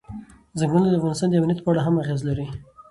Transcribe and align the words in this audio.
ځنګلونه 0.59 0.87
د 0.89 0.95
افغانستان 0.99 1.29
د 1.29 1.33
امنیت 1.39 1.59
په 1.63 1.69
اړه 1.71 1.81
هم 1.85 1.95
اغېز 2.01 2.21
لري. 2.29 2.45